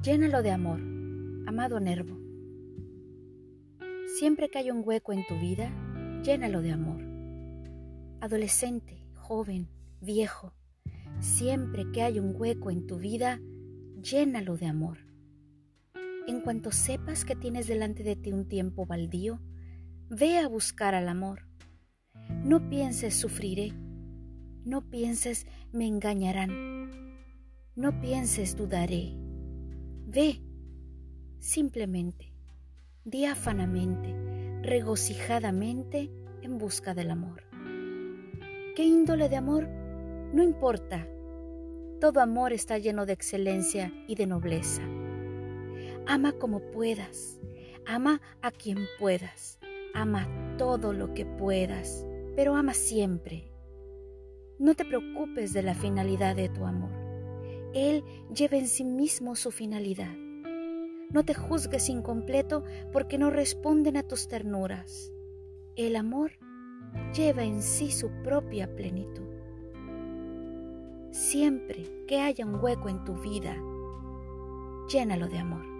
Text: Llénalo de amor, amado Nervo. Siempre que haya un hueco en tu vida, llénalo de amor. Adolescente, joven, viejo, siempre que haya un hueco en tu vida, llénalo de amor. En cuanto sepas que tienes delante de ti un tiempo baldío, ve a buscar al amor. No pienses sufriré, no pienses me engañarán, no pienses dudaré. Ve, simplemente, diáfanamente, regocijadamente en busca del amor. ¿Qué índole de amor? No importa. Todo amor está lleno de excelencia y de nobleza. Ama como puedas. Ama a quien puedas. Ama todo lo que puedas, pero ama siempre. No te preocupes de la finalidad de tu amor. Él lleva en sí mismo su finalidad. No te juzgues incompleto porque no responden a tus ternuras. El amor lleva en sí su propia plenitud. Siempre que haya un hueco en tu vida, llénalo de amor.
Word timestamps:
Llénalo 0.00 0.42
de 0.42 0.50
amor, 0.50 0.80
amado 1.46 1.78
Nervo. 1.78 2.18
Siempre 4.18 4.48
que 4.48 4.58
haya 4.58 4.72
un 4.72 4.80
hueco 4.82 5.12
en 5.12 5.26
tu 5.26 5.34
vida, 5.38 5.70
llénalo 6.24 6.62
de 6.62 6.72
amor. 6.72 7.02
Adolescente, 8.22 9.04
joven, 9.12 9.68
viejo, 10.00 10.54
siempre 11.20 11.92
que 11.92 12.00
haya 12.00 12.22
un 12.22 12.34
hueco 12.34 12.70
en 12.70 12.86
tu 12.86 12.96
vida, 12.96 13.38
llénalo 14.00 14.56
de 14.56 14.66
amor. 14.66 14.96
En 16.26 16.40
cuanto 16.40 16.72
sepas 16.72 17.26
que 17.26 17.36
tienes 17.36 17.66
delante 17.66 18.02
de 18.02 18.16
ti 18.16 18.32
un 18.32 18.48
tiempo 18.48 18.86
baldío, 18.86 19.40
ve 20.08 20.38
a 20.38 20.48
buscar 20.48 20.94
al 20.94 21.06
amor. 21.06 21.42
No 22.42 22.70
pienses 22.70 23.14
sufriré, 23.14 23.74
no 24.64 24.88
pienses 24.88 25.46
me 25.70 25.86
engañarán, 25.86 27.28
no 27.76 28.00
pienses 28.00 28.56
dudaré. 28.56 29.21
Ve, 30.06 30.42
simplemente, 31.38 32.32
diáfanamente, 33.04 34.14
regocijadamente 34.62 36.10
en 36.42 36.58
busca 36.58 36.94
del 36.94 37.10
amor. 37.10 37.44
¿Qué 38.76 38.84
índole 38.84 39.28
de 39.28 39.36
amor? 39.36 39.68
No 40.32 40.42
importa. 40.42 41.06
Todo 42.00 42.20
amor 42.20 42.52
está 42.52 42.78
lleno 42.78 43.06
de 43.06 43.12
excelencia 43.12 43.92
y 44.08 44.14
de 44.14 44.26
nobleza. 44.26 44.82
Ama 46.06 46.32
como 46.32 46.60
puedas. 46.72 47.38
Ama 47.86 48.20
a 48.40 48.50
quien 48.50 48.78
puedas. 48.98 49.58
Ama 49.94 50.26
todo 50.58 50.92
lo 50.92 51.14
que 51.14 51.26
puedas, 51.26 52.06
pero 52.34 52.54
ama 52.54 52.74
siempre. 52.74 53.52
No 54.58 54.74
te 54.74 54.84
preocupes 54.84 55.52
de 55.52 55.62
la 55.62 55.74
finalidad 55.74 56.34
de 56.36 56.48
tu 56.48 56.64
amor. 56.64 57.01
Él 57.74 58.04
lleva 58.34 58.56
en 58.56 58.68
sí 58.68 58.84
mismo 58.84 59.34
su 59.34 59.50
finalidad. 59.50 60.14
No 61.10 61.24
te 61.24 61.34
juzgues 61.34 61.88
incompleto 61.88 62.64
porque 62.92 63.18
no 63.18 63.30
responden 63.30 63.96
a 63.96 64.02
tus 64.02 64.28
ternuras. 64.28 65.12
El 65.76 65.96
amor 65.96 66.32
lleva 67.14 67.44
en 67.44 67.62
sí 67.62 67.90
su 67.90 68.10
propia 68.22 68.74
plenitud. 68.74 69.28
Siempre 71.10 71.84
que 72.06 72.20
haya 72.20 72.46
un 72.46 72.62
hueco 72.62 72.88
en 72.88 73.04
tu 73.04 73.14
vida, 73.14 73.56
llénalo 74.88 75.28
de 75.28 75.38
amor. 75.38 75.71